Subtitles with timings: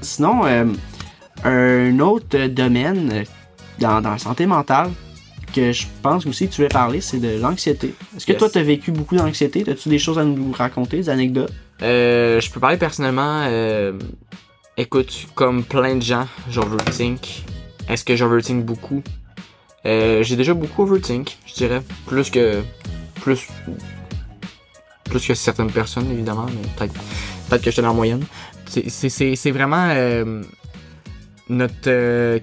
[0.00, 0.64] Sinon, euh,
[1.44, 3.24] un autre domaine
[3.78, 4.90] dans, dans la santé mentale
[5.54, 7.94] que je pense aussi que tu veux parler, c'est de l'anxiété.
[8.16, 8.38] Est-ce que Yes.
[8.38, 9.64] toi, tu as vécu beaucoup d'anxiété?
[9.68, 11.52] As-tu des choses à nous raconter, des anecdotes?
[11.82, 13.44] Euh, je peux parler personnellement.
[13.46, 13.92] euh,
[14.76, 17.44] écoute, comme plein de gens, j'overthink.
[17.88, 19.02] Est-ce que j'overthink beaucoup?
[19.84, 21.82] Euh, j'ai déjà beaucoup overthink, je dirais.
[22.06, 22.62] Plus que.
[23.20, 23.46] Plus.
[25.04, 26.94] Plus que certaines personnes, évidemment, mais peut-être
[27.50, 28.24] peut que j'étais dans la moyenne.
[28.66, 30.42] C'est- vraiment euh,
[31.50, 32.38] notre euh,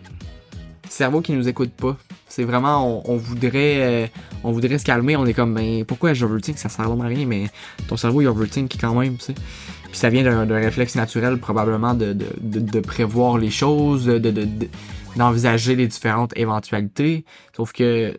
[0.91, 1.97] cerveau qui nous écoute pas.
[2.27, 4.07] C'est vraiment, on, voudrait euh,
[4.43, 5.15] on voudrait se calmer.
[5.15, 6.57] On est comme, ben, pourquoi j'overthink?
[6.57, 7.47] Ça sert vraiment à rien, mais
[7.87, 9.33] ton cerveau, il overthink quand même, tu sais.
[9.33, 14.69] Puis ça vient d'un réflexe naturel, probablement, de, de, de, prévoir les choses, de-
[15.15, 17.25] d'envisager les différentes éventualités.
[17.55, 18.15] Sauf que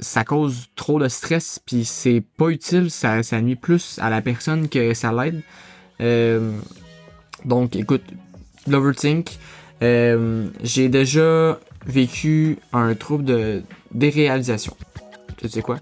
[0.00, 4.22] ça cause trop de stress, puis c'est pas utile, ça, ça nuit plus à la
[4.22, 5.42] personne que ça l'aide.
[6.00, 6.52] Euh,
[7.44, 8.04] donc, écoute,
[8.68, 9.38] l'overthink,
[9.82, 11.58] euh, j'ai déjà
[11.88, 14.76] vécu un trouble de déréalisation.
[15.38, 15.78] Tu sais quoi?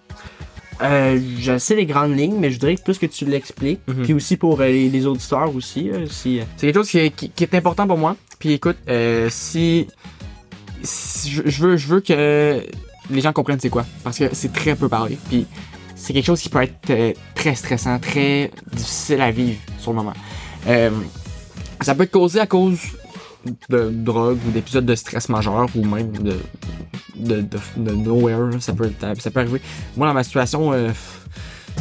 [0.82, 3.80] Euh, je sais les grandes lignes, mais je voudrais que plus que tu l'expliques.
[3.88, 4.02] Mhm.
[4.04, 5.90] Puis aussi pour euh, les, les auditeurs aussi.
[5.90, 8.14] euh, si, euh, C'est quelque chose qui est, qui- qui est important pour moi.
[8.38, 8.76] Puis écoute,
[9.30, 9.86] si,
[10.82, 12.62] si je, je veux, je veux que
[13.10, 15.16] les gens comprennent c'est quoi, parce que c'est très peu parlé.
[15.30, 15.46] Puis
[15.94, 20.12] c'est quelque chose qui peut être très stressant, très difficile à vivre sur le moment.
[21.80, 22.78] Ça peut être causé à cause
[23.68, 26.36] de drogue ou d'épisodes de stress majeur ou même de
[27.16, 28.60] de, de, de nowhere.
[28.60, 29.60] Ça peut, ça peut arriver.
[29.96, 30.90] Moi, dans ma situation, euh,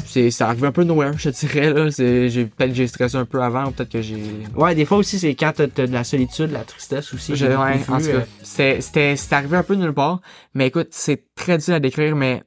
[0.05, 1.73] c'est ça arrive un peu nowhere, je dirais.
[1.73, 1.91] Là.
[1.91, 4.23] C'est- J'ai, peut-être que j'ai stressé un peu avant, ou peut-être que j'ai
[4.55, 7.35] Ouais, des fois aussi, c'est quand t'as t'as de la solitude, de la tristesse aussi.
[7.35, 7.53] je- ouais,
[7.89, 10.22] en tout cas, euh, c'était- c'était c'est arrivé un peu de nulle part.
[10.53, 12.44] Mais écoute, c'est très difficile à décrire, mais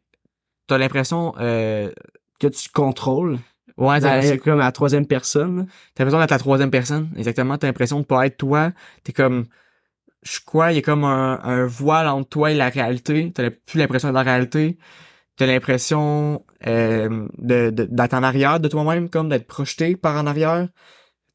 [0.67, 1.35] t'as l'impression.
[1.41, 1.91] Euh,
[2.41, 3.39] que tu contrôles.
[3.79, 5.67] Ouais, dans- l'impression comme à la troisième personne.
[5.95, 7.11] t'as l'impression d'être la troisième personne.
[7.17, 7.57] Exactement.
[7.59, 8.73] T'as l'impression de pas être toi.
[9.05, 9.47] T'es comme.
[10.23, 13.31] Je crois, il y a comme un, un voile entre toi et la réalité.
[13.35, 14.79] T'as plus l'impression d'être dans la réalité.
[15.37, 20.27] T'as l'impression euh, de, de- d'être en arrière de toi-même, comme d'être projeté par en
[20.27, 20.69] arrière.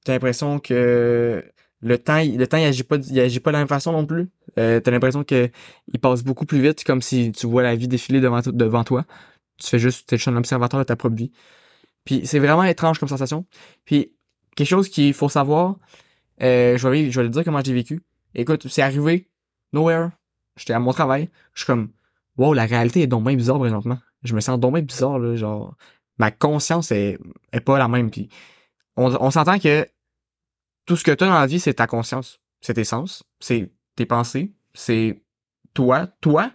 [0.06, 1.44] T'as l'impression que
[1.82, 3.92] le temps, il- le temps, il agit pas, il agit pas de la même façon
[3.94, 4.30] non plus.
[4.59, 5.50] Euh, t'as l'impression que
[5.94, 9.06] il passe beaucoup plus vite, comme si tu vois la vie défiler devant, devant toi.
[9.58, 11.32] Tu fais juste, t'es juste un observateur de ta propre vie.
[12.06, 13.46] Puis c'est vraiment étrange comme sensation.
[13.86, 14.14] Puis
[14.56, 15.78] quelque chose qu'il faut savoir,
[16.41, 18.02] euh, je vais, le dire comment j'ai vécu.
[18.36, 19.30] Écoute, c'est arrivé,
[19.72, 20.09] nowhere.
[20.58, 21.30] J'étais à mon travail.
[21.53, 21.90] Je suis comme,
[22.38, 24.00] wow, la réalité est donc bien bizarre présentement.
[24.24, 25.75] Je me sens donc bien bizarre, là, genre,
[26.18, 27.18] ma conscience est,
[27.52, 28.12] est pas la même.
[28.12, 28.30] Puis
[28.96, 29.88] on, on s'entend que
[30.85, 32.40] tout ce que tu as dans la vie, c'est ta conscience.
[32.62, 35.22] C'est tes sens, c'est tes pensées, c'est
[35.74, 36.08] toi.
[36.22, 36.52] Toi,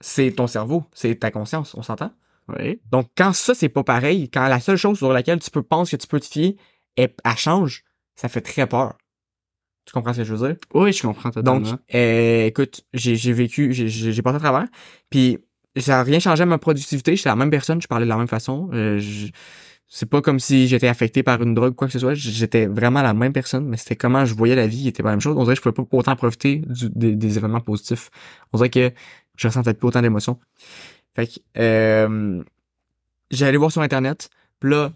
[0.00, 2.12] c'est ton cerveau, c'est ta conscience, on s'entend?
[2.48, 2.80] Oui.
[2.90, 5.96] Donc, quand ça, c'est pas pareil, quand la seule chose sur laquelle tu peux penser
[5.96, 6.56] que tu peux te fier,
[6.96, 8.94] elle, elle change, ça fait très peur.
[9.84, 10.56] Tu comprends ce que je veux dire?
[10.74, 11.58] Oui, je comprends totalement.
[11.70, 14.66] Donc, euh, écoute, j'ai vécu, j'ai- passé à travers,
[15.10, 15.38] puis
[15.76, 17.16] ça a rien changé à ma productivité.
[17.16, 18.70] J'étais la même personne, je parlais de la même façon.
[18.74, 19.00] Euh,
[19.88, 22.14] c'est pas comme si j'étais affecté par une drogue ou quoi que ce soit.
[22.14, 25.08] J'étais vraiment la même personne, mais c'était comment je voyais la vie qui était pas
[25.10, 25.36] la même chose.
[25.36, 28.10] On dirait que je pouvais pas autant profiter du- des, des événements positifs.
[28.52, 28.92] On dirait que
[29.36, 30.38] je ressentais plus autant d'émotions.
[31.14, 32.42] Fait que, euh,
[33.30, 34.30] j'ai allé voir sur Internet,
[34.60, 34.92] puis là,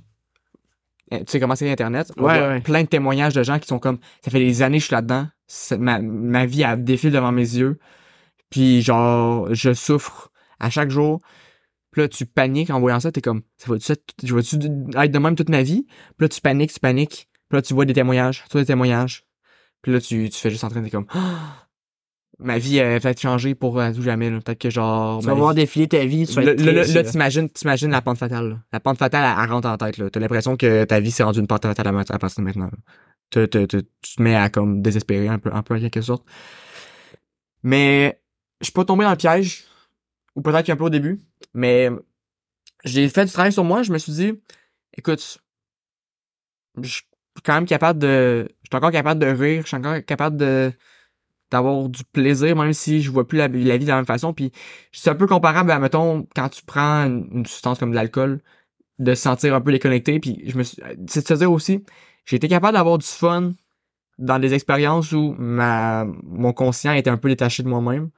[1.13, 2.13] euh, tu sais comment c'est Internet?
[2.17, 2.61] On Ouais, voit ouais.
[2.61, 4.95] Plein de témoignages de gens qui sont comme, ça fait des années que je suis
[4.95, 5.29] là-dedans,
[5.79, 7.79] ma, ma vie, elle défile devant mes yeux,
[8.51, 11.21] puis genre, je souffre à chaque jour.
[11.91, 15.11] Puis là, tu paniques en voyant ça, t'es comme, ça va-tu être, je vais-tu être
[15.11, 15.87] de même toute ma vie?
[16.17, 17.29] Puis là, tu paniques, tu paniques.
[17.49, 19.25] Puis là, tu vois des témoignages, tu vois des témoignages.
[19.83, 21.66] Puis là, tu, tu fais juste en train de comme, Ah!
[22.39, 24.41] Ma vie elle va peut-être changer pour euh, tout jamais, là.
[24.41, 26.85] Peut-être que genre, Tu vas vie- voir défiler ta vie, tu vas Là, être là,
[26.85, 28.49] là, t'imagines, t'imagines la pente fatale.
[28.51, 28.59] là.
[28.73, 29.97] La pente fatale, elle, elle rentre en tête.
[29.99, 30.11] là.
[30.11, 32.71] T'as l'impression que ta vie s'est rendue une pente fatale à, à partir de maintenant.
[33.31, 33.83] tu te
[34.23, 36.25] mets à comme désespérer un peu, un peu en quelque sorte.
[37.63, 38.21] Mais
[38.61, 39.65] je suis pas tombé dans le piège,
[40.35, 41.19] ou peut-être qu'un peu au début,
[41.55, 41.91] mais
[42.85, 43.83] j'ai fait du travail sur moi.
[43.83, 44.33] Je me suis dit,
[44.97, 45.39] écoute,
[46.83, 47.03] je suis
[47.45, 50.73] quand même capable de, je suis encore capable de rire, je suis encore capable de
[51.51, 54.33] d'avoir du plaisir, même si je vois plus la, la vie de la même façon.
[54.35, 54.53] Puis
[54.93, 58.41] c'est un peu comparable à, mettons, quand tu prends une, substance comme de l'alcool,
[58.99, 60.21] de se sentir un peu déconnecté.
[60.21, 61.85] Puis je me c'est de se dire aussi,
[62.25, 63.55] j'ai été capable d'avoir du fun
[64.19, 68.11] dans des expériences où ma, mon conscient était un peu détaché de moi-même.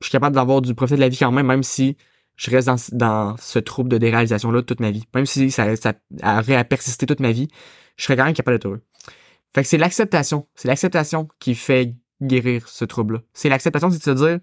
[0.00, 1.96] Je suis capable d'avoir du profit de la vie quand même, même si
[2.36, 5.04] je reste dans, dans ce trouble de déréalisation-là toute ma vie.
[5.14, 7.48] Même si ça, ça aurait à persister toute ma vie,
[7.96, 8.82] je serais quand même capable d'être heureux.
[9.54, 10.46] Fait que c'est l'acceptation.
[10.54, 13.20] C'est l'acceptation qui fait guérir ce trouble-là.
[13.32, 14.38] C'est l'acceptation, c'est de se dire,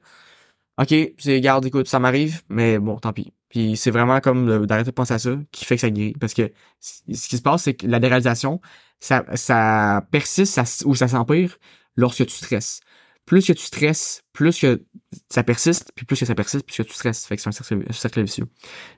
[0.80, 3.34] OK, c'est, garde, écoute, ça m'arrive, mais bon, tant pis.
[3.50, 6.14] Puis c'est vraiment comme d'arrêter de penser à ça qui fait que ça guérit.
[6.20, 8.60] Parce que ce qui se passe, c'est que la déréalisation,
[9.00, 11.58] ça, ça persiste ou ça s'empire
[11.96, 12.81] lorsque tu stresses
[13.25, 14.84] plus que tu stresses, plus que
[15.30, 17.25] ça persiste, puis plus que ça persiste, plus que tu stresses.
[17.25, 18.45] Fait que c'est un cercle, vicieux.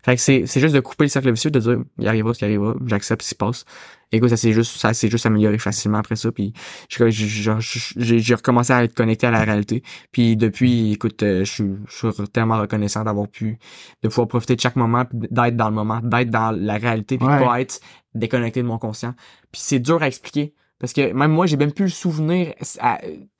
[0.03, 2.39] Fait que c'est, c'est juste de couper le cercle vicieux, de dire, il arrivera ce
[2.39, 3.65] qui arrivera, j'accepte ce qui se passe.
[4.11, 6.53] Écoute, ça s'est juste, ça s'est juste amélioré facilement après ça, puis
[6.89, 9.83] j'ai, recommencé à être connecté à la réalité.
[10.11, 13.57] Puis depuis, écoute, euh, je suis, je suis tellement reconnaissant d'avoir pu,
[14.03, 17.27] de pouvoir profiter de chaque moment, d'être dans le moment, d'être dans la réalité, puis
[17.27, 17.79] pas être
[18.13, 19.13] déconnecté de mon conscient.
[19.51, 22.53] Puis c'est dur à expliquer parce que même moi, j'ai même plus le souvenir,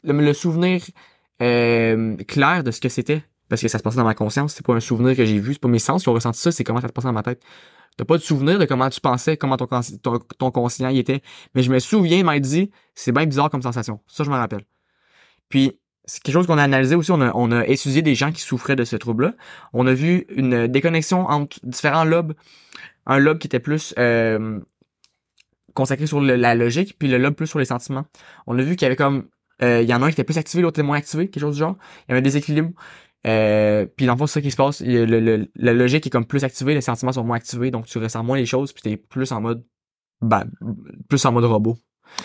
[0.04, 0.82] le, souvenir
[1.42, 3.24] euh, clair de ce que c'était.
[3.50, 4.54] Parce que ça se passait dans ma conscience.
[4.56, 5.54] C'est pas un souvenir que j'ai vu.
[5.54, 6.52] C'est pas mes sens qui ont ressenti ça.
[6.52, 7.42] C'est comment ça se passait dans ma tête.
[7.98, 9.68] T'as pas de souvenir de comment tu pensais, comment ton,
[10.38, 11.22] ton, conscient y était.
[11.54, 14.02] Mais je me souviens de m'être dit, c'est bien bizarre comme sensation.
[14.08, 14.66] Ça, je me rappelle.
[15.48, 17.12] Puis, c'est quelque chose qu'on a analysé aussi.
[17.12, 19.34] On a, on a étudié des gens qui souffraient de ce trouble-là.
[19.74, 22.34] On a vu une déconnexion entre différents lobes.
[23.06, 24.60] Un lobe qui était plus euh,
[25.74, 28.06] consacré sur la logique, puis le lobe plus sur les sentiments.
[28.48, 29.28] On a vu qu'il y avait comme
[29.62, 31.42] euh, il y en a un qui était plus activé, l'autre était moins activé, quelque
[31.42, 31.76] chose du genre.
[32.08, 32.72] Il y avait des équilibres.
[33.26, 34.82] Euh, puis dans le fond, c'est ça qui se passe.
[34.82, 38.24] Le, la logique est comme plus activée, les sentiments sont moins activés, donc tu ressens
[38.24, 39.64] moins les choses, puis t'es plus en mode
[40.22, 40.46] bah,
[41.10, 41.78] plus en mode robot.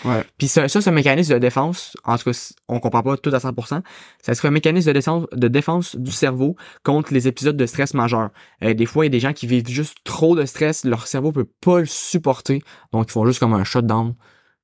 [0.04, 0.24] Ouais.
[0.38, 3.38] Puis ça, ça, ce mécanisme de défense, en tout cas, on comprend pas tout à
[3.38, 3.82] 100%,
[4.22, 6.54] ça serait un mécanisme de défense, de défense du cerveau
[6.84, 8.30] contre les épisodes de stress majeur.
[8.62, 11.06] Euh, des fois, il y a des gens qui vivent juste trop de stress, leur
[11.06, 12.62] cerveau peut pas le supporter,
[12.92, 14.14] donc ils font juste comme un shutdown,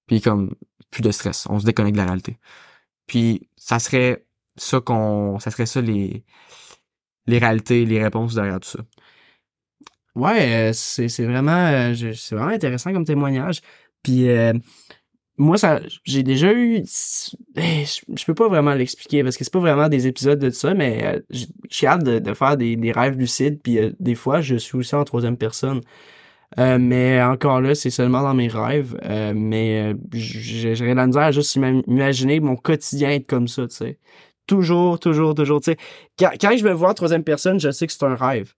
[0.07, 0.55] puis comme
[0.91, 2.39] plus de stress, on se déconnecte de la réalité.
[3.07, 6.25] Puis ça serait ça qu'on, ça serait ça les
[7.29, 8.81] réalités, les réponses derrière tout ça.
[10.15, 13.61] Ouais, euh, c'est c'est vraiment euh, c'est vraiment intéressant comme témoignage.
[14.03, 14.29] Puis
[15.39, 16.83] moi, ça, j'ai déjà eu,
[17.57, 20.73] eh, je, peux pas vraiment l'expliquer parce que c'est pas vraiment des épisodes de ça,
[20.73, 21.21] mais euh,
[21.69, 25.05] j'ai hâte de, faire des, rêves lucides, puis euh, des fois, je suis aussi en
[25.05, 25.83] troisième personne.
[26.59, 28.97] Euh, mais encore là, c'est seulement dans mes rêves.
[29.35, 33.99] mais j'ai la misère à juste imaginer mon quotidien être comme ça, tu sais.
[34.47, 35.77] Toujours, toujours, toujours, tu sais.
[36.19, 38.55] Quand, quand, je me vois en troisième personne, je sais que c'est un rêve.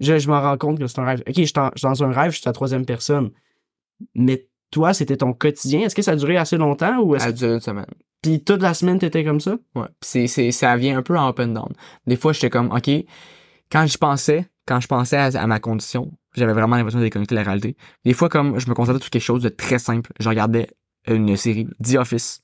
[0.00, 1.22] Je, je m'en rends compte que c'est un rêve.
[1.26, 1.52] Ok, je suis
[1.82, 3.30] dans un rêve, je suis à troisième personne.
[4.14, 5.80] Mais toi, c'était ton quotidien.
[5.80, 7.86] Est-ce que ça a duré assez longtemps ou est-ce Ça a duré une semaine.
[8.22, 9.56] Puis toute la semaine, t'étais comme ça?
[9.74, 9.86] Ouais.
[10.00, 11.72] c'est, ça vient un peu en open down.
[12.06, 12.90] Des fois, j'étais comme, OK,
[13.70, 17.42] quand je pensais, quand je pensais à, ma condition, j'avais vraiment l'impression de déconnecter la
[17.42, 17.76] réalité.
[18.04, 20.68] Des fois, comme je me concentrais sur quelque chose de très simple, je regardais
[21.06, 22.42] une série, The Office.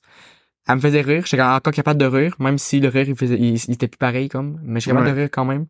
[0.67, 3.39] Elle me faisait rire, j'étais encore capable de rire, même si le rire, il, faisait,
[3.39, 5.65] il, était plus pareil, comme, mais j'étais capable de rire quand même.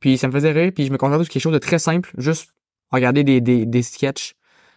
[0.00, 2.10] Puis ça me faisait rire, puis je me concentrais sur quelque chose de très simple,
[2.16, 2.54] juste
[2.90, 4.34] regarder des, des, des sketchs.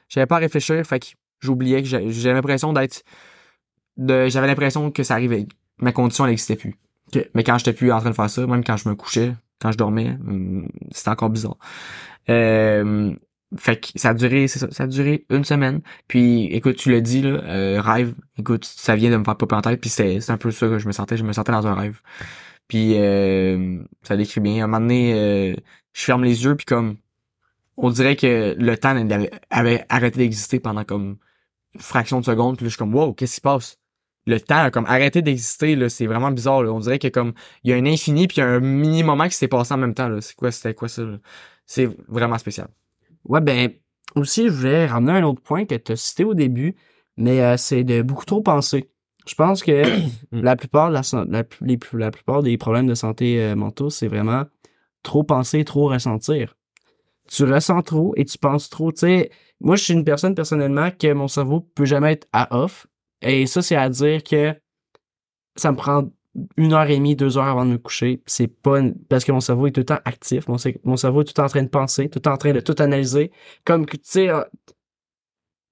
[0.10, 1.06] J'avais pas à réfléchir, fait que
[1.40, 3.04] j'oubliais que j'avais l'impression d'être
[3.98, 5.48] de j'avais l'impression que ça arrivait
[5.78, 6.76] ma condition elle n'existait plus
[7.34, 9.72] mais quand j'étais plus en train de faire ça même quand je me couchais quand
[9.72, 11.58] je dormais hum, c'était encore bizarre.
[12.30, 13.14] Euh,
[13.58, 15.82] fait que ça a duré ça, ça a duré une semaine.
[16.08, 19.56] Puis écoute tu l'as dit là euh, rêve écoute ça vient de me faire popper
[19.56, 21.18] en tête puis c'est un peu ça que je me sentais.
[21.18, 22.02] Je me sentais dans un rêve.
[22.68, 24.62] Puis euh, ça décrit bien.
[24.62, 25.56] À un moment donné euh,
[25.94, 26.98] je ferme les yeux puis comme
[27.78, 28.96] on dirait que le temps
[29.50, 31.18] avait arrêté d'exister pendant comme
[31.80, 33.78] fraction de seconde, puis là, je suis comme, wow, qu'est-ce qui se passe?
[34.26, 36.72] Le temps a comme arrêté d'exister, là, c'est vraiment bizarre, là.
[36.72, 37.34] On dirait que comme,
[37.64, 39.74] il y a un infini, puis il y a un mini moment qui s'est passé
[39.74, 40.22] en même temps, là.
[40.22, 41.04] C'est quoi, c'était quoi ça,
[41.66, 42.68] C'est vraiment spécial.
[43.26, 43.72] Ouais, ben,
[44.16, 46.76] aussi, je voulais ramener un autre point que tu as cité au début,
[47.18, 48.90] mais euh, c'est de beaucoup trop penser.
[49.28, 49.84] Je pense que
[50.32, 54.44] la plupart la, la, les, la plupart des problèmes de santé euh, mentaux, c'est vraiment
[55.04, 56.56] trop penser, trop ressentir.
[57.28, 58.92] Tu ressens trop et tu penses trop.
[58.92, 62.56] Tu sais, moi, je suis une personne personnellement que mon cerveau peut jamais être à
[62.56, 62.88] off.
[63.26, 64.56] Et ça, c'est à dire que
[65.56, 66.10] ça me prend
[66.58, 68.22] une heure et demie, deux heures avant de me coucher.
[68.26, 70.48] C'est pas parce que mon cerveau est tout le temps actif.
[70.48, 73.32] Mon, cerveau est tout en train de penser, tout en train de tout analyser.
[73.64, 74.30] Comme tu sais,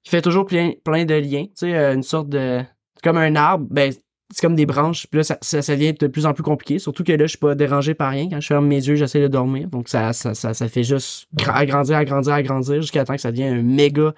[0.06, 1.46] il fait toujours plein, plein de liens.
[1.46, 2.62] Tu sais, une sorte de.
[3.04, 3.94] Comme un arbre, ben,
[4.32, 5.08] c'est comme des branches.
[5.08, 6.80] Puis là, ça, ça, devient de plus en plus compliqué.
[6.80, 8.30] Surtout que là, je suis pas dérangé par rien.
[8.30, 9.68] Quand je ferme mes yeux, j'essaie de dormir.
[9.68, 13.60] Donc, ça, ça, ça, ça fait juste agrandir, agrandir, agrandir jusqu'à temps que ça devienne
[13.60, 14.14] un méga,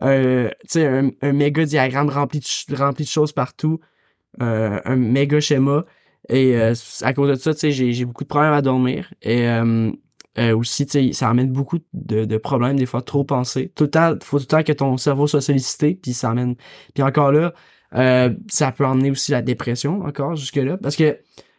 [0.00, 3.80] sais, un, un, méga diagramme rempli de, rempli de choses partout.
[4.42, 5.84] Euh, un méga schéma.
[6.28, 9.12] Et euh, à cause de ça, j'ai beaucoup de problèmes à dormir.
[9.22, 9.90] Et euh,
[10.38, 13.72] euh, aussi, ça amène beaucoup de, de, problèmes, des fois trop penser.
[13.74, 16.54] Tout le temps, faut tout le temps que ton cerveau soit sollicité, puis ça amène.
[16.94, 17.54] Puis encore là,
[17.94, 20.76] euh, ça peut emmener aussi la dépression encore jusque-là.
[20.76, 21.18] Parce que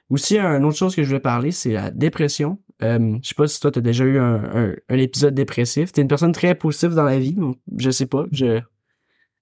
[0.10, 2.58] aussi, une autre chose que je voulais parler, c'est la dépression.
[2.82, 5.92] Euh, je sais pas si toi, tu as déjà eu un, un, épisode dépressif.
[5.92, 8.26] Tu es une personne très positive dans la vie, donc je sais pas.
[8.32, 8.62] Je...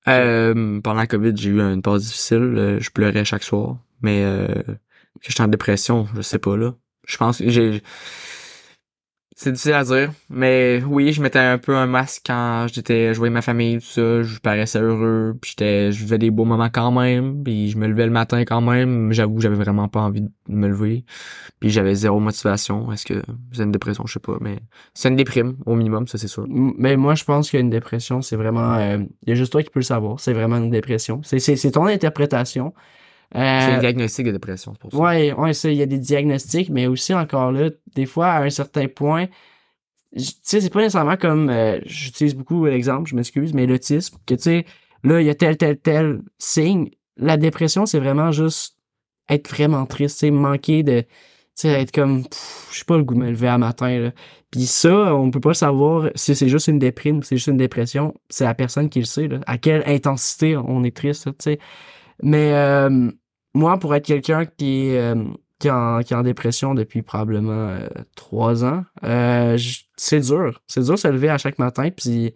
[0.07, 2.37] Euh, pendant la COVID, j'ai eu une pause difficile.
[2.37, 3.77] euh, je pleurais chaque soir.
[4.01, 4.45] Mais euh,
[5.21, 6.73] que j'étais en dépression, je sais pas là.
[7.05, 7.81] Je pense que j'ai.
[9.39, 10.11] C'est difficile à dire.
[10.31, 13.85] Mais oui, je mettais un peu un masque quand j'étais joué avec ma famille, tout
[13.85, 14.23] ça.
[14.23, 15.37] Je paraissais heureux.
[15.39, 15.91] Puis j'étais.
[15.91, 17.43] Je vivais des beaux moments quand même.
[17.43, 19.13] Puis je me levais le matin quand même.
[19.13, 21.05] J'avoue, j'avais vraiment pas envie de me lever.
[21.59, 22.91] Puis j'avais zéro motivation.
[22.91, 24.07] Est-ce que c'est une dépression?
[24.07, 24.37] Je sais pas.
[24.41, 24.57] Mais
[24.95, 26.47] c'est une déprime, au minimum, ça c'est sûr.
[26.49, 28.73] Mais moi, je pense qu'il y a une dépression, c'est vraiment.
[28.73, 30.19] euh, Il y a juste toi qui peux le savoir.
[30.19, 31.21] C'est vraiment une dépression.
[31.23, 32.73] C'est c'est ton interprétation.
[33.35, 34.97] Euh, C'est un diagnostic de dépression, c'est pour ça.
[34.97, 38.43] Ouais, ouais, ça, il y a des diagnostics, mais aussi encore là, des fois, à
[38.43, 39.27] un certain point,
[40.15, 44.35] tu sais, c'est pas nécessairement comme, euh, j'utilise beaucoup l'exemple, je m'excuse, mais l'autisme, que
[44.35, 44.65] tu sais,
[45.03, 46.89] là, il y a tel, tel, tel signe.
[47.17, 48.77] La dépression, c'est vraiment juste
[49.29, 51.07] être vraiment triste, tu sais, manquer de, tu
[51.55, 52.23] sais, être comme,
[52.71, 54.11] je sais pas le goût de me lever à matin, là.
[54.49, 57.57] Puis ça, on peut pas savoir si c'est juste une déprime ou c'est juste une
[57.57, 58.13] dépression.
[58.29, 59.41] C'est la personne qui le sait, là.
[59.45, 61.59] À quelle intensité on est triste, tu sais.
[62.23, 63.11] Mais euh,
[63.53, 65.15] moi, pour être quelqu'un qui euh,
[65.59, 68.83] qui, est en, qui est en dépression depuis probablement euh, trois ans,
[69.95, 70.61] c'est dur.
[70.67, 72.33] C'est dur de se lever à chaque matin, puis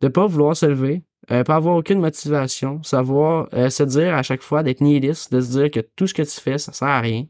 [0.00, 4.62] de pas vouloir se lever, pas avoir aucune motivation, savoir se dire à chaque fois
[4.62, 7.26] d'être nihiliste, de se dire que tout ce que tu fais, ça sert à rien.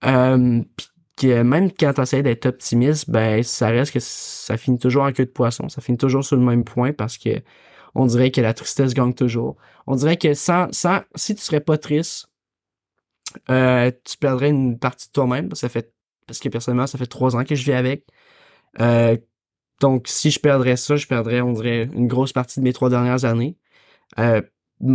[0.00, 5.04] Puis que même quand tu essaies d'être optimiste, ben ça reste que ça finit toujours
[5.04, 5.68] en queue de poisson.
[5.68, 7.30] Ça finit toujours sur le même point parce que
[7.94, 9.56] on dirait que la tristesse gagne toujours.
[9.86, 12.28] On dirait que sans, sans si tu serais pas triste,
[13.50, 15.54] euh, tu perdrais une partie de toi-même.
[15.54, 15.92] Ça fait
[16.26, 18.06] parce que personnellement, ça fait trois ans que je vis avec.
[18.80, 19.16] Euh,
[19.80, 22.90] donc, si je perdrais ça, je perdrais, on dirait, une grosse partie de mes trois
[22.90, 23.56] dernières années.
[24.18, 24.42] Euh,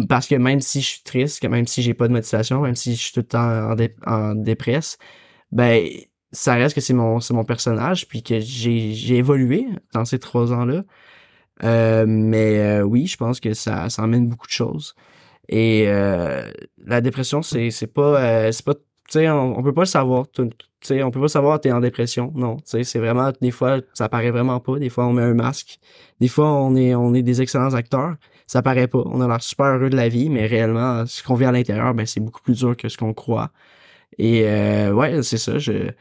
[0.08, 2.96] parce que même si je suis triste, même si j'ai pas de motivation, même si
[2.96, 3.96] je suis tout le temps en, dé-
[4.36, 4.98] dépresse,
[5.52, 5.88] ben
[6.32, 10.84] ça reste que c'est mon mon personnage puis que j'ai évolué dans ces trois ans-là.
[11.64, 14.96] Euh, mais euh, oui, je pense que ça ça emmène beaucoup de choses.
[15.50, 16.50] Et euh,
[16.86, 20.30] la dépression, c'est pas c'est pas tu sais on, on peut pas le savoir.
[20.32, 20.44] Tu
[20.82, 22.32] sais, on peut pas savoir t'es en dépression.
[22.36, 24.80] Non, tu sais, c'est vraiment des fois ça paraît vraiment pas.
[24.80, 25.80] Des fois on met un masque.
[26.20, 28.16] Des fois on est on est des excellents acteurs.
[28.48, 29.04] Ça paraît pas.
[29.06, 31.94] On a l'air super heureux de la vie, mais réellement ce qu'on vit à l'intérieur,
[31.94, 33.52] ben c'est beaucoup plus dur que ce qu'on croit.
[34.18, 34.44] Et
[34.92, 35.58] ouais, c'est ça.
[35.60, 35.92] Je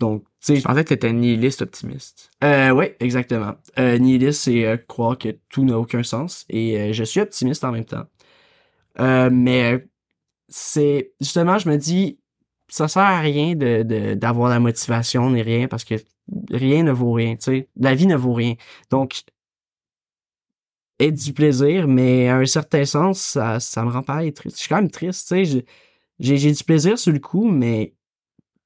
[0.00, 2.30] donc tu sais Je pensais que t'étais nihiliste optimiste.
[2.44, 3.54] euh, oui, exactement.
[3.78, 6.44] Euh, nihiliste, c'est euh, croire que tout n'a aucun sens.
[6.48, 8.04] Et euh, je suis optimiste en même temps.
[9.30, 9.86] Mais
[10.48, 12.18] c'est justement, je me dis,
[12.68, 15.96] ça sert à rien de de- d'avoir la motivation ni rien parce que
[16.50, 17.36] rien ne vaut rien.
[17.40, 18.54] Sais, la vie ne vaut rien.
[18.90, 19.22] Donc,
[21.00, 24.56] être du plaisir, mais à un certain sens, ça ça me rend pas triste.
[24.56, 25.34] Je suis quand même triste.
[26.18, 27.94] J'ai du plaisir sur le coup, mais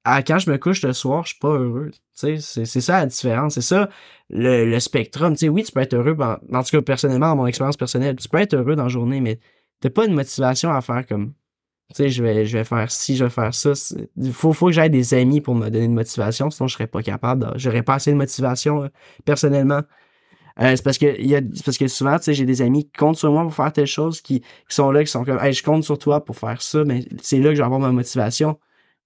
[0.07, 1.91] à, quand je me couche le soir, je suis pas heureux.
[2.15, 3.55] C'est ça la différence.
[3.55, 3.91] C'est ça
[4.31, 5.35] le, le spectrum.
[5.51, 8.29] Oui, tu peux être heureux, ben, en tout cas, personnellement, dans mon expérience personnelle, tu
[8.29, 9.41] peux être heureux dans la journée, mais
[9.81, 11.35] t'as pas une motivation à faire comme,
[11.99, 13.73] je vais, je vais faire ci, je vais faire ça.
[14.17, 16.87] Il faut, faut que j'aie des amis pour me donner une motivation, sinon je serais
[16.87, 17.53] pas capable.
[17.57, 18.89] J'aurais pas assez de motivation, euh,
[19.25, 19.83] personnellement.
[20.61, 23.31] Euh, c'est parce que parce que souvent tu sais j'ai des amis qui comptent sur
[23.31, 25.85] moi pour faire telle chose qui, qui sont là qui sont comme hey, je compte
[25.85, 28.59] sur toi pour faire ça mais c'est là que je vais avoir ma motivation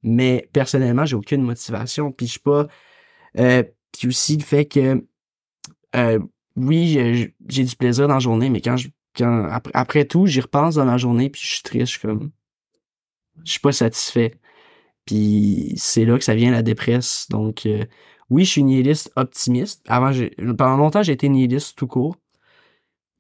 [0.03, 2.67] mais personnellement j'ai aucune motivation puis je suis pas
[3.39, 5.05] euh, puis aussi le fait que
[5.97, 6.19] euh,
[6.57, 10.77] oui j'ai- du plaisir dans la journée mais quand je quand après, tout j'y repense
[10.77, 12.31] dans ma journée puis je suis triste comme
[13.45, 14.35] je suis pas satisfait.
[15.05, 17.27] Puis c'est là que ça vient la dépresse.
[17.29, 17.85] Donc euh,
[18.29, 19.83] oui je suis nihiliste optimiste.
[19.89, 20.13] Avant
[20.57, 22.17] pendant longtemps j'ai été nihiliste tout court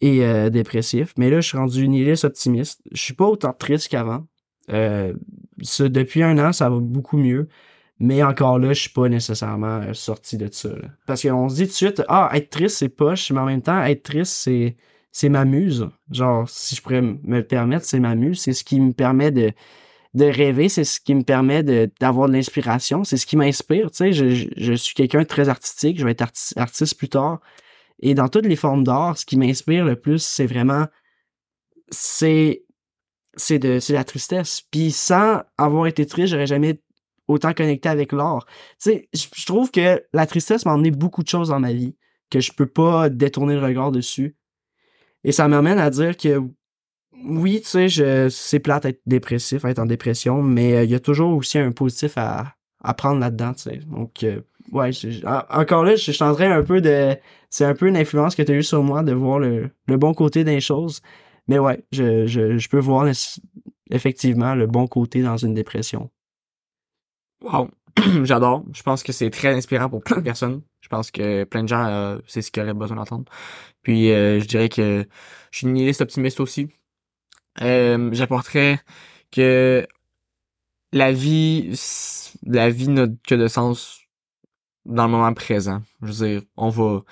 [0.01, 0.21] et
[0.51, 1.13] dépressif.
[1.19, 2.81] Mais là je suis rendu nihiliste optimiste.
[2.93, 4.27] Je suis pas autant triste qu'avant.
[4.71, 5.15] Euh,
[5.62, 7.49] ça, depuis un an, ça va beaucoup mieux.
[7.99, 10.71] Mais encore là, je suis pas nécessairement euh, sorti de ça.
[11.07, 13.61] Parce qu'on se dit tout de suite, ah, être triste, c'est poche, mais en même
[13.61, 14.76] temps, être triste, c'est,
[15.12, 15.87] c'est ma muse.
[16.11, 18.40] Genre, si je pourrais me le permettre, c'est ma muse.
[18.40, 19.52] C'est ce qui me permet de,
[20.14, 21.62] de rêver, c'est ce qui me permet
[22.00, 23.90] d'avoir de l'inspiration, c'est ce qui m'inspire.
[23.90, 27.09] Tu sais, je, je, suis quelqu'un de très artistique, je vais être arti- artiste plus
[27.09, 27.40] tard.
[28.00, 30.87] Et dans toutes les formes d'art, ce qui m'inspire le plus, c'est vraiment,
[31.90, 32.62] c'est
[33.40, 34.62] c'est de c'est la tristesse.
[34.70, 36.80] Puis sans avoir été triste, j'aurais jamais
[37.28, 38.47] autant connecté avec l'art.
[38.47, 41.73] Tu sais, je je trouve que la tristesse m'a emmené beaucoup de choses dans ma
[41.73, 41.97] vie
[42.30, 44.37] que je peux pas détourner le regard dessus.
[45.25, 46.42] Et ça m'amène à dire que
[47.25, 50.94] oui, tu sais, je c'est plate être dépressif, être en dépression, mais euh, il y
[50.94, 53.76] a toujours aussi un positif à, à prendre là-dedans, tu sais.
[53.90, 54.40] Donc euh,
[54.73, 57.16] ouais, je- en- encore là, je train un peu de
[57.50, 59.38] c'est un peu une influence que tu as eu sur moi de voir
[59.87, 61.02] le bon côté des choses.
[61.50, 63.09] Mais ouais, je, je, je peux voir
[63.90, 66.09] effectivement le bon côté dans une dépression.
[67.42, 67.71] Wow.
[68.23, 68.64] J'adore.
[68.73, 70.62] Je pense que c'est très inspirant pour plein de personnes.
[70.80, 73.25] Je pense que plein de gens, euh, c'est ce qu'ils auraient besoin d'entendre.
[73.83, 75.04] Puis euh, je dirais que
[75.50, 76.69] je suis nihiliste optimiste aussi.
[77.62, 78.78] Euh, J'apporterais
[79.33, 79.85] que
[80.92, 81.76] la vie,
[82.47, 84.02] la vie n'a que de sens
[84.85, 85.83] dans le moment présent.
[86.02, 87.02] Je veux dire, on va...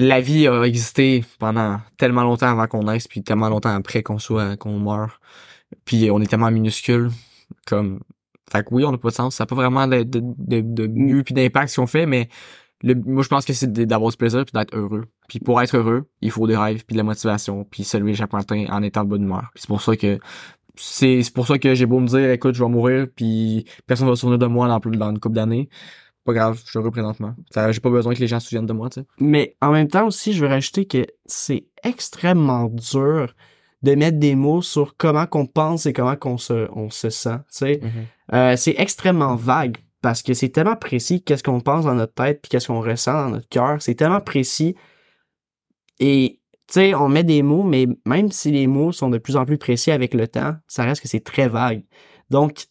[0.00, 4.20] La vie a existé pendant tellement longtemps avant qu'on naisse, puis tellement longtemps après qu'on
[4.20, 5.10] soit, qu'on meurt.
[5.84, 7.10] Puis on est tellement minuscule,
[7.66, 7.98] comme...
[8.50, 9.34] Fait que oui, on n'a pas de sens.
[9.34, 12.28] Ça n'a pas vraiment de, de, de, de mieux puis d'impact ce qu'on fait, mais
[12.82, 15.06] le, moi je pense que c'est d'avoir ce plaisir puis d'être heureux.
[15.28, 18.14] Puis pour être heureux, il faut des rêves puis de la motivation puis se lever
[18.14, 19.50] chaque matin en étant de bonne humeur.
[19.56, 20.18] C'est pour ça que
[20.76, 24.06] c'est c'est pour ça que j'ai beau me dire écoute, je vais mourir puis personne
[24.06, 25.68] va se souvenir de moi dans dans une couple d'années.
[26.24, 27.34] Pas grave, je suis heureux présentement.
[27.70, 29.06] J'ai pas besoin que les gens se souviennent de moi, tu sais.
[29.18, 33.34] Mais en même temps aussi, je veux rajouter que c'est extrêmement dur
[33.82, 37.38] de mettre des mots sur comment qu'on pense et comment qu'on se on se sent,
[37.38, 37.80] tu sais.
[38.32, 42.40] Euh, c'est extrêmement vague parce que c'est tellement précis qu'est-ce qu'on pense dans notre tête
[42.42, 43.80] puis qu'est-ce qu'on ressent dans notre cœur.
[43.80, 44.74] C'est tellement précis
[46.00, 49.36] et tu sais, on met des mots, mais même si les mots sont de plus
[49.36, 51.82] en plus précis avec le temps, ça reste que c'est très vague.
[52.28, 52.66] Donc,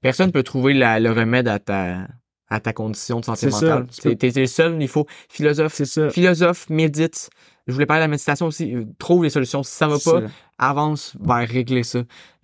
[0.00, 2.08] personne peut trouver la, le remède à ta
[2.48, 3.86] à ta condition de santé mentale.
[4.02, 7.30] T'es es le seul, il faut philosophe, philosophe, médite.
[7.66, 8.74] Je voulais parler de la méditation aussi.
[8.98, 9.62] Trouve les solutions.
[9.62, 10.20] Si ça va pas,
[10.58, 12.00] avance vers régler ça.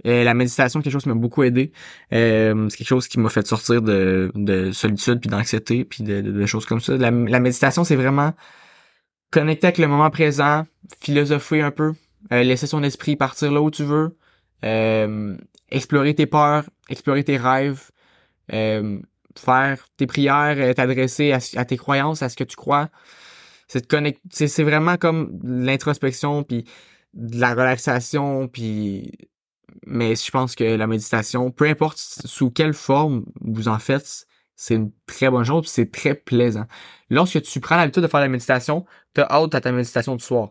[0.07, 1.73] Euh, la méditation, quelque chose qui m'a beaucoup aidé.
[2.15, 6.23] Euh, c'est quelque chose qui m'a fait sortir de, de solitude puis d'anxiété puis de,
[6.23, 6.97] de, choses comme ça.
[6.97, 8.33] La, la méditation, c'est vraiment
[9.31, 10.65] connecter avec le moment présent,
[11.01, 11.93] philosopher un peu,
[12.33, 14.17] euh, laisser son esprit partir là où tu veux,
[14.65, 15.37] euh,
[15.71, 17.91] explorer tes peurs, explorer tes rêves,
[18.53, 18.99] euh,
[19.41, 22.89] faire tes prières, euh, t'adresser à, à, tes croyances, à ce que tu crois.
[23.69, 23.87] C'est
[24.33, 26.65] c'est vraiment comme l'introspection puis
[27.15, 29.13] de la relaxation puis
[29.87, 34.75] mais je pense que la méditation, peu importe sous quelle forme vous en faites, c'est
[34.75, 36.67] une très bonne chose, c'est très plaisant.
[37.09, 40.51] Lorsque tu prends l'habitude de faire la méditation, t'as hâte à ta méditation du soir.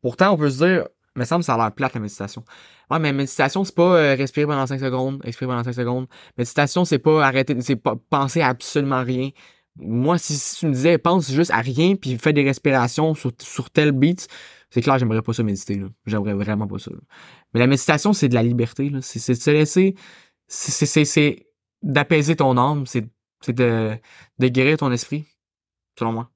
[0.00, 2.44] Pourtant, on peut se dire, mais ça me ça a l'air plate la méditation.
[2.90, 6.06] Ouais, mais méditation, c'est pas euh, respirer pendant 5 secondes, expirer pendant 5 secondes.
[6.38, 9.30] Méditation, c'est pas arrêter, c'est pas penser à absolument rien.
[9.76, 13.70] Moi, si, tu me disais, pense juste à rien, puis fais des respirations sur, sur
[13.70, 14.28] tel beat,
[14.70, 15.86] c'est clair, j'aimerais pas ça méditer, là.
[16.06, 16.90] J'aimerais vraiment pas ça.
[17.54, 19.00] Mais la méditation, c'est de la liberté, là.
[19.02, 19.94] C'est de se laisser,
[20.48, 21.46] c'est
[21.82, 23.06] d'apaiser ton âme, c'est
[23.42, 23.98] c'est de,
[24.38, 25.26] de guérir ton esprit,
[25.98, 26.31] selon moi.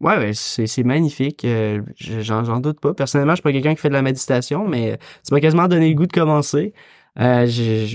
[0.00, 1.44] Ouais, c'est magnifique.
[1.44, 2.94] Euh, J'en doute pas.
[2.94, 5.88] Personnellement, je suis pas quelqu'un qui fait de la méditation, mais tu m'as quasiment donné
[5.90, 6.72] le goût de commencer.
[7.18, 7.46] Euh,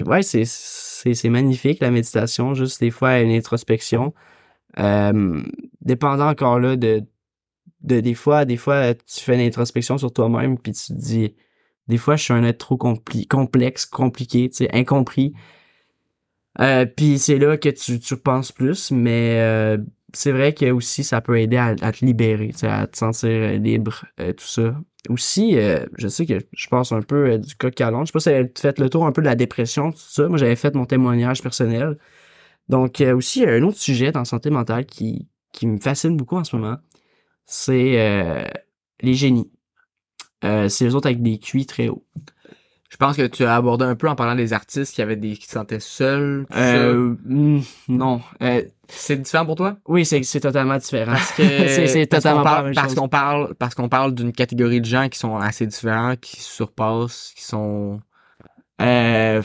[0.05, 2.53] ouais, c'est magnifique la méditation.
[2.53, 4.13] Juste des fois une introspection.
[4.79, 5.41] Euh,
[5.81, 7.03] dépendant encore là de,
[7.81, 11.33] de des fois, des fois tu fais une introspection sur toi-même puis tu te dis,
[11.87, 15.33] des fois je suis un être trop complexe, compliqué, incompris.
[16.59, 19.77] Euh, puis c'est là que tu, tu penses plus, mais euh,
[20.15, 24.33] c'est vrai que aussi ça peut aider à, te libérer, à te sentir libre, euh,
[24.33, 24.75] tout ça.
[25.09, 28.19] Aussi, euh, je sais que je pense un peu du coq à Je sais pas
[28.19, 30.27] si tu fait le tour un peu de la dépression, tout ça.
[30.27, 31.97] Moi, j'avais fait mon témoignage personnel.
[32.69, 35.79] Donc, aussi, il y a un autre sujet dans la santé mentale qui, qui me
[35.79, 36.77] fascine beaucoup en ce moment.
[37.45, 38.49] C'est
[39.01, 39.51] les génies.
[40.41, 42.05] c'est les autres avec des QI très hauts.
[42.95, 45.35] Je pense que tu as abordé un peu en parlant des artistes qui avaient des
[45.35, 46.47] qui se sentaient seuls.
[46.55, 48.21] Euh, mm, non.
[48.41, 49.75] Euh, c'est différent pour toi?
[49.85, 51.11] Oui, c'est c'est totalement différent.
[51.11, 55.09] Parce que c'est totalement parle, parce qu'on parle parce qu'on parle d'une catégorie de gens
[55.09, 57.99] qui sont assez différents, qui surpassent, qui sont
[58.81, 59.41] euh,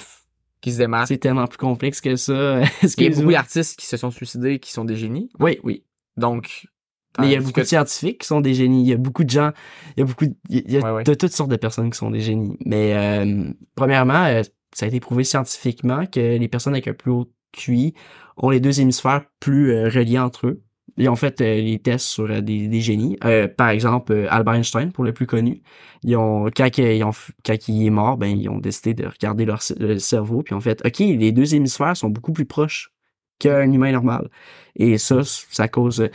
[0.61, 1.09] qui se démarquent.
[1.09, 2.61] C'est tellement plus complexe que ça.
[2.83, 5.29] Il y a beaucoup d'artistes qui se sont suicidés, qui sont des génies.
[5.41, 5.83] Oui, oui.
[6.17, 6.69] Donc
[7.19, 8.83] mais il y a beaucoup de scientifiques qui sont des génies.
[8.83, 9.51] Il y a beaucoup de gens,
[9.97, 12.11] il y a beaucoup, de, il y a de toutes sortes de personnes qui sont
[12.11, 12.57] des génies.
[12.65, 14.43] Mais euh, premièrement, euh,
[14.73, 17.95] ça a été prouvé scientifiquement que les personnes avec un plus haut QI
[18.37, 20.63] ont les deux hémisphères plus euh, reliés entre eux.
[20.97, 23.17] Ils ont fait les tests sur des, des, génies.
[23.57, 25.63] par exemple, Albert Einstein, pour le plus connu.
[26.03, 27.13] Ils ont, quand, ils ont,
[27.47, 30.85] quand il est mort, ben, ils ont décidé de regarder leur cerveau, puis ont fait,
[30.85, 32.93] OK, les deux hémisphères sont beaucoup plus proches
[33.39, 34.29] qu'un humain normal.
[34.77, 36.09] Et ça, ça cause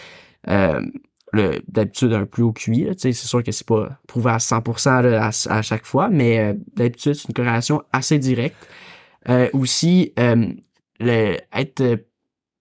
[0.47, 0.81] euh,
[1.67, 2.87] d'habitude un plus haut QI.
[2.97, 7.27] C'est sûr que c'est pas prouvé à 100% à, chaque fois, mais euh, d'habitude, c'est
[7.27, 8.55] une corrélation assez directe.
[9.27, 11.99] Euh, aussi, être,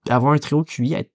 [0.08, 1.10] avoir un très haut QI, être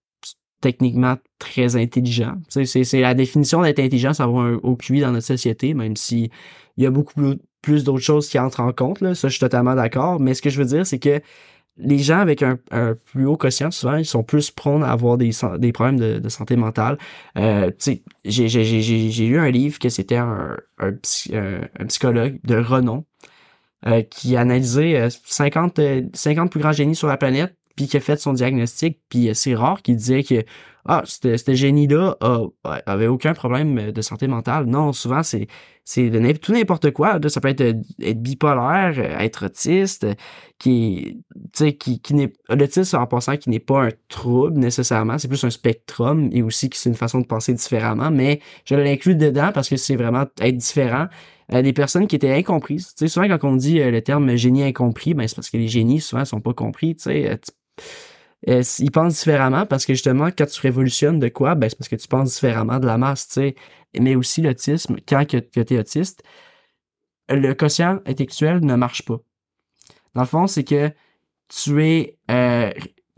[0.61, 2.35] techniquement très intelligent.
[2.49, 6.29] C'est la définition d'être intelligent, c'est avoir un haut QI dans notre société, même si
[6.77, 7.13] il y a beaucoup
[7.61, 8.99] plus, d'autres choses qui entrent en compte.
[8.99, 10.19] Ça, je suis totalement d'accord.
[10.19, 11.19] Mais ce que je veux dire, c'est que
[11.79, 12.57] les gens avec un,
[13.05, 16.55] plus haut quotient, souvent, ils sont plus prônes à avoir des, des problèmes de, santé
[16.55, 16.97] mentale.
[17.37, 17.71] Euh,
[18.25, 20.91] j'ai lu un livre que c'était un, un,
[21.87, 23.05] psychologue de renom
[23.87, 28.01] euh, qui analysait 50, euh, 50 plus grands génies sur la planète, puis qui a
[28.01, 30.43] fait son diagnostic, puis c'est rare qu'il disait que
[30.83, 32.17] ah, ce génie-là
[32.85, 34.65] avait aucun problème de santé mentale.
[34.65, 35.47] Non, souvent, c'est
[36.41, 37.21] tout n'importe quoi.
[37.29, 40.05] Ça peut être, être bipolaire, être autiste,
[40.57, 45.49] qui, qui, qui n'est, en passant, qui n'est pas un trouble nécessairement, c'est plus un
[45.49, 49.69] spectrum et aussi que c'est une façon de penser différemment, mais je l'inclus dedans parce
[49.69, 51.07] que c'est vraiment être différent.
[51.51, 52.93] Euh, des personnes qui étaient incomprises.
[53.07, 55.99] Souvent quand on dit euh, le terme génie incompris, ben c'est parce que les génies
[55.99, 56.95] souvent sont pas compris.
[56.95, 57.39] Tu sais,
[58.47, 61.89] euh, ils pensent différemment parce que justement quand tu révolutionnes de quoi, ben c'est parce
[61.89, 63.27] que tu penses différemment de la masse.
[63.27, 63.55] Tu sais,
[63.99, 66.23] mais aussi l'autisme quand que, que tu es autiste,
[67.29, 69.17] le quotient intellectuel ne marche pas.
[70.15, 70.91] Dans le fond, c'est que
[71.47, 72.17] tu es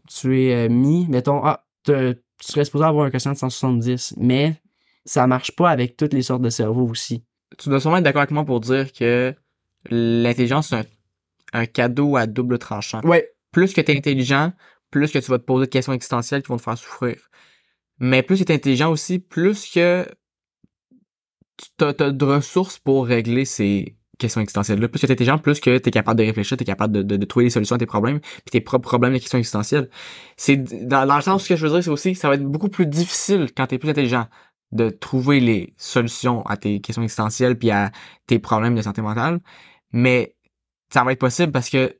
[0.08, 1.94] tu es mis, mettons, ah, tu
[2.42, 4.56] serais supposé avoir un quotient de 170, mais
[5.06, 7.24] ça marche pas avec toutes les sortes de cerveaux aussi
[7.58, 9.34] tu dois sûrement être d'accord avec moi pour dire que
[9.90, 10.88] l'intelligence, c'est
[11.54, 13.02] un, cadeau à double tranchant.
[13.02, 13.30] Ouais.
[13.52, 14.54] Plus que tu es intelligent,
[14.90, 17.18] plus que tu vas te poser des questions existentielles qui vont te faire souffrir.
[18.00, 20.08] Mais plus tu es intelligent aussi, plus que
[21.78, 24.88] tu as, de ressources pour régler ces questions existentielles-là.
[24.88, 27.06] Plus que tu es intelligent, plus que tu es capable de réfléchir, tu es capable
[27.06, 29.90] de, trouver des solutions à tes problèmes, puis tes propres problèmes de questions existentielles.
[30.38, 32.44] C'est dans, dans le sens, ce que je veux dire, c'est aussi, ça va être
[32.44, 34.28] beaucoup plus difficile quand tu es plus intelligent
[34.72, 37.92] de trouver les solutions à tes questions existentielles puis à
[38.28, 39.42] tes problèmes de santé mentale.
[39.92, 40.36] Mais
[40.94, 41.98] ça va être possible parce que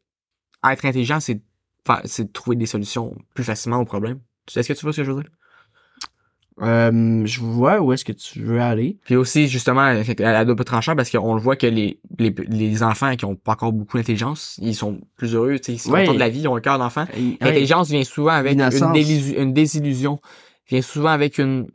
[0.70, 4.20] être intelligent, c'est de trouver des solutions plus facilement aux problèmes.
[4.56, 5.32] Est-ce que tu vois ce que je veux dire?
[6.62, 9.00] Euh, je vois où est-ce que tu veux aller.
[9.06, 12.84] Puis aussi, justement, à la double tranchant, parce qu'on le voit que les, les, les
[12.84, 16.30] enfants qui ont pas encore beaucoup d'intelligence, ils sont plus heureux, ils sont de la
[16.30, 17.06] vie, ils ont un cœur d'enfant.
[17.40, 18.62] L'intelligence vient souvent avec une,
[19.38, 20.20] une, désillusion,
[20.68, 21.68] vient souvent avec une,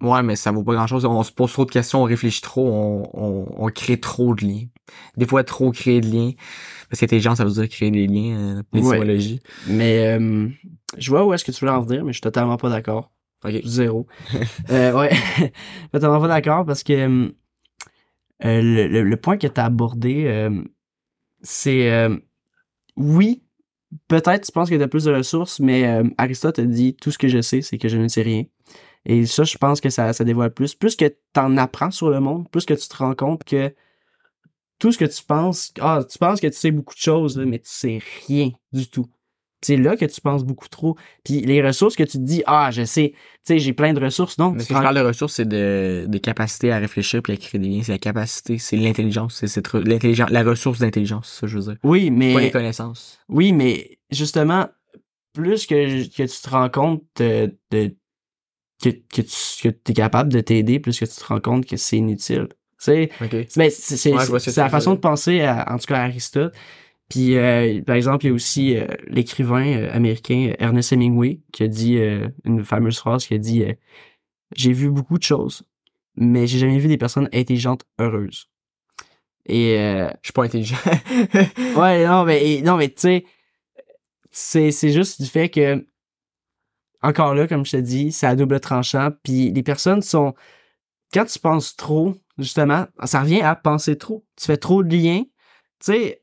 [0.00, 1.04] Ouais, mais ça vaut pas grand chose.
[1.04, 4.44] On se pose trop de questions, on réfléchit trop, on, on, on crée trop de
[4.44, 4.66] liens.
[5.16, 6.30] Des fois, trop créer de liens.
[6.88, 10.48] Parce qu'intelligence, ça veut dire créer des liens, euh, Mais euh,
[10.96, 13.10] je vois où est-ce que tu veux en venir, mais je suis totalement pas d'accord.
[13.44, 13.60] Ok.
[13.64, 14.06] Zéro.
[14.70, 15.10] euh, ouais.
[15.92, 16.92] totalement pas d'accord parce que
[18.44, 20.48] euh, le, le, point que tu as abordé,
[21.42, 22.08] c'est
[22.96, 23.42] oui,
[24.08, 27.18] peut-être tu penses que tu as plus de ressources, mais Aristote a dit tout ce
[27.18, 28.44] que je sais, c'est que je ne sais rien.
[29.04, 30.74] Et ça, je pense que ça, ça dévoile plus.
[30.74, 33.72] Plus que tu en apprends sur le monde, plus que tu te rends compte que
[34.78, 37.58] tout ce que tu penses, ah, tu penses que tu sais beaucoup de choses, mais
[37.58, 39.06] tu sais rien du tout.
[39.60, 40.96] C'est là que tu penses beaucoup trop.
[41.24, 44.00] Puis les ressources que tu te dis, ah, je sais, tu sais, j'ai plein de
[44.00, 44.38] ressources.
[44.38, 47.32] Non, mais ce que je parle de ressources, c'est de, de capacité à réfléchir puis
[47.32, 47.82] à créer des liens.
[47.82, 49.44] C'est la capacité, c'est l'intelligence.
[49.44, 51.76] C'est l'intelligence, la ressource d'intelligence, ça, je veux dire.
[51.82, 52.34] Oui, mais.
[52.34, 53.18] Pas les connaissances.
[53.28, 54.68] Oui, mais justement,
[55.32, 57.96] plus que, que tu te rends compte de, de
[58.80, 61.76] que, que tu que es capable de t'aider plus que tu te rends compte que
[61.76, 62.48] c'est inutile.
[62.82, 63.08] Tu
[63.48, 64.12] c'est
[64.56, 66.54] la façon de penser, à, en tout cas à Aristote.
[67.08, 71.62] Puis, euh, par exemple, il y a aussi euh, l'écrivain euh, américain Ernest Hemingway qui
[71.62, 71.98] a dit
[72.44, 73.64] une fameuse phrase qui a dit
[74.54, 75.62] J'ai vu beaucoup de choses,
[76.16, 78.48] mais j'ai jamais vu des personnes intelligentes heureuses.
[79.46, 80.76] Et je suis pas intelligent.
[81.76, 83.24] ouais, non, mais non, mais tu sais,
[84.30, 85.86] c'est c'est juste du fait que
[87.02, 89.10] encore là, comme je te dis, c'est à double tranchant.
[89.22, 90.34] Puis les personnes sont.
[91.14, 94.24] Quand tu penses trop, justement, ça revient à penser trop.
[94.36, 95.24] Tu fais trop de liens.
[95.80, 96.22] Tu sais,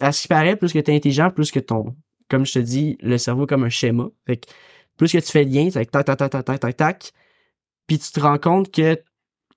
[0.00, 1.96] à ce qui paraît, plus que tu es intelligent, plus que ton.
[2.28, 4.08] Comme je te dis, le cerveau comme un schéma.
[4.26, 4.48] Fait que
[4.96, 7.12] plus que tu fais de liens, c'est tac, tac, tac, tac, tac, tac, tac.
[7.86, 9.02] Puis tu te rends compte que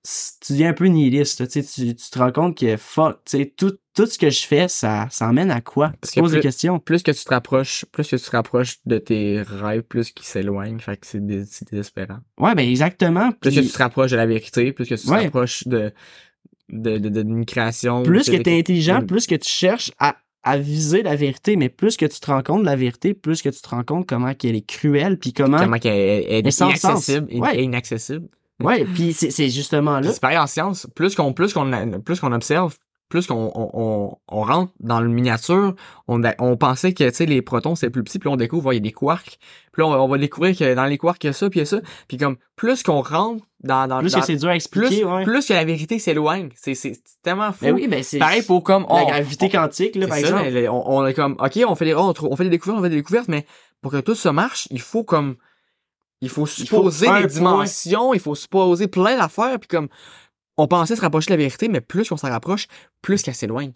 [0.04, 1.48] tu deviens un peu nihiliste.
[1.48, 3.20] Tu, tu, te rends compte que fuck,
[3.56, 5.92] tout, tout ce que je fais, ça, ça emmène à quoi?
[6.02, 6.78] Tu poses des questions.
[6.80, 10.26] Plus que tu te rapproches, plus que tu te rapproches de tes rêves, plus qu'ils
[10.26, 10.80] s'éloignent.
[10.80, 12.18] Fait que c'est, désespérant.
[12.38, 13.30] Ouais, ben exactement.
[13.32, 15.92] Plus que tu te rapproches de la vérité, plus que tu te rapproches de,
[16.70, 18.02] de, de, d'une création.
[18.02, 21.68] Plus que tu es intelligent, plus que tu cherches à, à viser la vérité, mais
[21.68, 24.08] plus que tu te rends compte de la vérité, plus que tu te rends compte
[24.08, 25.58] comment qu'elle est cruelle, puis comment...
[25.58, 27.62] Comment qu'elle est, inaccessible, ouais.
[27.62, 28.28] inaccessible.
[28.62, 30.12] Ouais, puis c'est justement là.
[30.12, 30.86] C'est pareil en science.
[30.94, 31.70] Plus qu'on plus qu'on
[32.04, 32.76] plus qu'on observe,
[33.12, 35.74] plus qu'on on, on, rentre dans le miniature,
[36.08, 38.76] on, on pensait que tu sais les protons c'est plus petit, puis on découvre il
[38.76, 39.38] y a des quarks.
[39.72, 41.62] Puis là, on, va découvrir que dans les quarks il y a ça, puis il
[41.62, 41.80] y a ça.
[42.08, 45.46] Puis comme plus qu'on rentre dans dans plus que c'est dur à expliquer, plus, plus
[45.46, 46.48] que la vérité s'éloigne.
[46.56, 47.66] C'est c'est tellement fou.
[47.66, 50.68] Ben oui, ben c'est pareil pour comme la gravité quantique là par exemple.
[50.70, 52.96] on, est comme OK, on fait des on, on fait des découvertes, on fait des
[52.96, 53.44] découvertes, mais
[53.82, 55.36] pour que tout ça marche, il faut comme
[56.22, 59.88] il faut supposer des dimensions, il faut supposer plein d'affaires, puis comme
[60.56, 62.68] on pensait se rapprocher de la vérité, mais plus qu'on s'en rapproche,
[63.02, 63.72] plus qu'elle s'éloigne.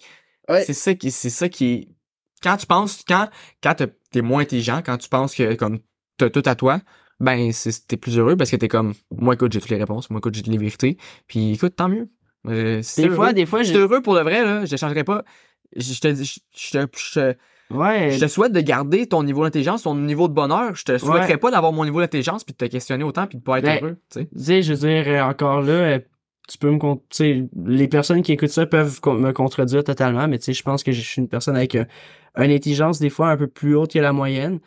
[0.49, 1.89] C'est ça qui, c'est ça qui,
[2.43, 3.29] quand tu penses, quand,
[3.63, 3.75] quand
[4.11, 5.81] t'es moins intelligent, quand tu penses que comme
[6.19, 6.81] t'as tout à toi,
[7.19, 7.51] ben
[7.89, 10.35] t'es plus heureux parce que t'es comme, moi écoute j'ai toutes les réponses, moi écoute
[10.35, 12.09] j'ai toutes les vérités, puis écoute tant mieux.
[12.47, 15.25] Euh, des fois, des fois, j'étais heureux pour le vrai là, je changerais pas.
[15.75, 17.35] Je te, je, je,
[17.71, 18.11] Ouais.
[18.13, 20.75] Je te souhaite de garder ton niveau d'intelligence, ton niveau de bonheur.
[20.77, 21.37] Je te souhaiterais Ouais.
[21.37, 23.79] pas d'avoir mon niveau d'intelligence puis de te questionner autant puis de pas être Ben,
[23.83, 24.63] heureux, tu sais.
[24.63, 25.99] Je veux dire, euh, encore là, euh,
[26.49, 26.79] tu peux me
[27.11, 30.85] sais, les personnes qui écoutent ça peuvent me contredire totalement, mais tu sais, je pense
[30.85, 31.87] que je suis une personne avec un-
[32.39, 34.61] une intelligence des fois un peu plus haute que la moyenne.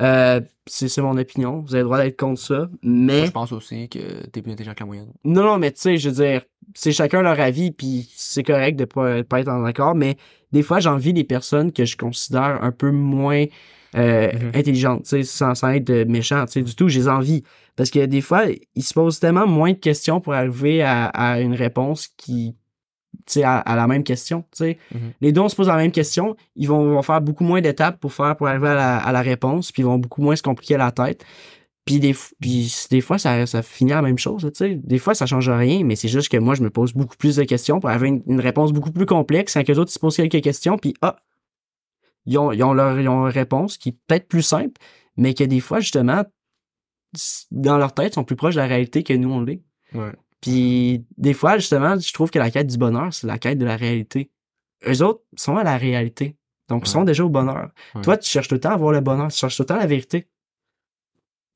[0.00, 1.60] Euh, c'est mon opinion.
[1.60, 4.74] Vous avez le droit d'être contre ça, mais Je pense aussi que t'es plus intelligent
[4.74, 5.12] que la moyenne.
[5.24, 6.42] non, non, mais tu sais, je veux dire,
[6.74, 10.16] c'est chacun leur avis, puis c'est correct de pas, pas être en accord, mais
[10.52, 13.44] des fois, j'envie des personnes que je considère un peu moins
[13.96, 14.52] euh, Mhm.
[14.54, 17.42] intelligentes, tu sais, sans, sans être méchant, tu sais, du tout, je les envie.
[17.74, 18.44] Parce que des fois,
[18.76, 22.54] ils se posent tellement moins de questions pour arriver à, à une réponse qui,
[23.36, 24.44] à, à la même question.
[24.60, 24.74] Mhm.
[25.20, 27.98] Les deux, on se pose la même question, ils vont, vont faire beaucoup moins d'étapes
[28.00, 30.42] pour faire, pour arriver à la, à la réponse, puis ils vont beaucoup moins se
[30.42, 31.24] compliquer la tête.
[31.86, 34.74] Puis des, f- puis des fois, ça, ça finit à la même chose, sais.
[34.74, 37.36] Des fois, ça change rien, mais c'est juste que moi, je me pose beaucoup plus
[37.36, 39.94] de questions pour avoir une, une réponse beaucoup plus complexe, quand que les autres, ils
[39.94, 41.16] se posent quelques questions, puis ah,
[42.26, 44.74] ils ont, ils ont leur, ils ont leur réponse qui est peut-être plus simple,
[45.16, 46.22] mais que des fois, justement,
[47.50, 49.62] dans leur tête, sont plus proches de la réalité que nous, on l'est.
[49.94, 50.12] Ouais.
[50.40, 53.64] Puis des fois, justement, je trouve que la quête du bonheur, c'est la quête de
[53.64, 54.30] la réalité.
[54.86, 56.36] Eux autres sont à la réalité.
[56.68, 57.70] Donc, ils sont déjà au bonheur.
[57.94, 58.02] Ouais.
[58.02, 59.76] Toi, tu cherches tout le temps à voir le bonheur, tu cherches tout le temps
[59.76, 60.28] la vérité.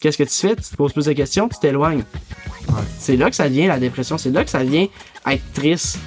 [0.01, 0.57] Qu'est-ce que tu fais?
[0.57, 2.05] Tu te poses plus de questions, tu t'éloignes.
[2.69, 2.83] Ouais.
[2.99, 4.87] C'est là que ça vient la dépression, c'est là que ça vient
[5.27, 5.99] être triste.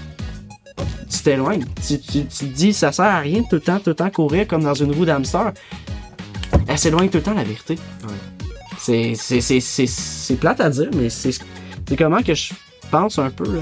[1.10, 1.66] Tu t'éloignes.
[1.88, 3.96] Tu, tu, tu te dis, ça sert à rien de tout le temps, tout le
[3.96, 5.52] temps courir comme dans une roue d'hamster.
[6.68, 7.80] Elle s'éloigne tout le temps la vérité.
[8.78, 11.34] C'est, plate à dire, mais c'est
[11.98, 12.54] comment que je
[12.90, 13.62] pense un peu,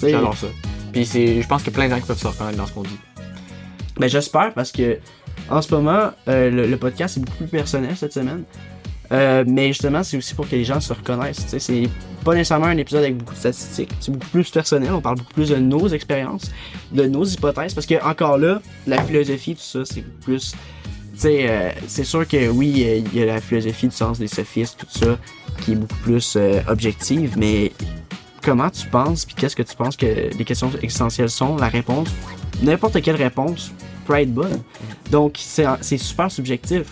[0.00, 0.46] J'adore ça.
[0.92, 2.98] Puis je pense a plein de gens qui peuvent se reconnaître dans ce qu'on dit.
[3.98, 4.98] Ben j'espère parce que
[5.48, 8.44] en ce moment, euh, le, le podcast est beaucoup plus personnel cette semaine.
[9.12, 11.44] Euh, mais justement, c'est aussi pour que les gens se reconnaissent.
[11.46, 11.88] C'est
[12.24, 13.92] pas nécessairement un épisode avec beaucoup de statistiques.
[14.00, 14.92] C'est beaucoup plus personnel.
[14.92, 16.50] On parle beaucoup plus de nos expériences,
[16.90, 17.72] de nos hypothèses.
[17.74, 20.54] Parce que encore là, la philosophie, tout ça, c'est beaucoup plus.
[21.24, 24.98] Euh, c'est sûr que oui, il y a la philosophie du sens des sophistes, tout
[24.98, 25.16] ça,
[25.62, 27.34] qui est beaucoup plus objective.
[27.38, 27.70] Mais
[28.46, 32.08] comment tu penses, puis qu'est-ce que tu penses que les questions existentielles sont La réponse,
[32.62, 33.72] n'importe quelle réponse
[34.06, 34.62] peut être bonne.
[35.10, 36.84] Donc, c'est super subjectif.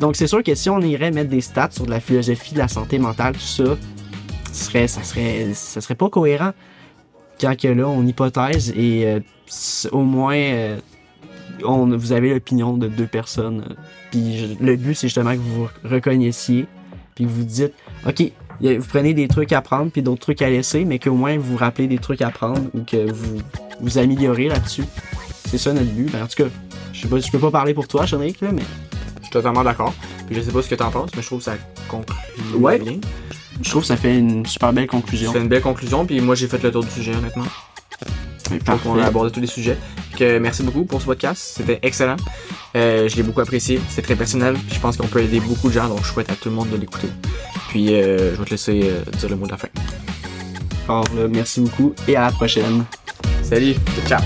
[0.00, 2.58] Donc, c'est sûr que si on irait mettre des stats sur de la philosophie, de
[2.58, 3.76] la santé mentale, tout ça,
[4.52, 6.50] serait, ça serait, ça serait pas cohérent.
[7.40, 9.20] Quand que là, on hypothèse et euh,
[9.92, 10.76] au moins, euh,
[11.64, 13.64] on, vous avez l'opinion de deux personnes.
[13.70, 13.74] euh,
[14.10, 16.66] Puis le but, c'est justement que vous vous reconnaissiez,
[17.14, 17.74] puis vous dites,
[18.06, 21.36] OK, vous prenez des trucs à prendre, puis d'autres trucs à laisser, mais qu'au moins
[21.38, 23.38] vous vous rappelez des trucs à prendre ou que vous
[23.80, 24.84] vous améliorez là-dessus.
[25.48, 26.10] C'est ça notre but.
[26.10, 26.48] Ben, en tout cas,
[26.92, 28.62] je sais pas, je peux pas parler pour toi, Chédric, là, mais
[29.18, 29.92] Je suis totalement d'accord.
[30.26, 31.56] Puis je sais pas ce que t'en penses, mais je trouve que ça
[31.88, 32.16] conclut
[32.56, 32.78] Ouais.
[32.78, 32.94] bien.
[33.62, 35.32] je trouve que ça fait une super belle conclusion.
[35.32, 37.44] C'est une belle conclusion, puis moi j'ai fait le tour du sujet honnêtement.
[38.50, 38.88] Oui, Donc parfait.
[38.88, 39.76] on a abordé tous les sujets.
[40.16, 42.16] Que merci beaucoup pour ce podcast, c'était excellent.
[42.76, 45.72] Euh, je l'ai beaucoup apprécié, c'est très personnel, je pense qu'on peut aider beaucoup de
[45.74, 47.08] gens, donc je souhaite à tout le monde de l'écouter.
[47.76, 49.68] Puis euh, je vais te laisser euh, dire le mot de la fin.
[50.88, 52.84] Alors, là, merci beaucoup et à la prochaine.
[53.42, 53.74] Salut,
[54.08, 54.22] ciao.